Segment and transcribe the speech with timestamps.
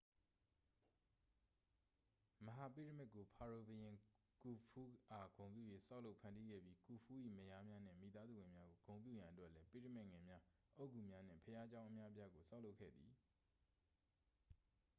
[2.45, 3.95] မဟာပိရမစ်ကို ဖာရိုဘုရင်
[4.43, 10.41] ကူဖူးအား ဂုဏ်ပြု၍ ဆောက်လုပ်ဖန်တီးခဲ့ပြီး ကူဖူး၏ မယားများနှင့် မိသားစုဝင်များကို ဂုဏ်ပြုရန်အတွက်လည်း ပိရမစ်ငယ်များ
[10.77, 13.11] အုတ်ဂုများနှင့် ဘုရားကျောင်း အများအပြားကို ဆောက်လုပ်ခဲ့သည်